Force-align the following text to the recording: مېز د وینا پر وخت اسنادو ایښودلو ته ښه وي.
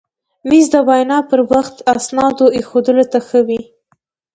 مېز 0.49 0.65
د 0.73 0.75
وینا 0.87 1.19
پر 1.29 1.39
وخت 1.51 1.75
اسنادو 1.93 2.45
ایښودلو 2.55 3.05
ته 3.11 3.19
ښه 3.27 3.39
وي. 3.47 3.61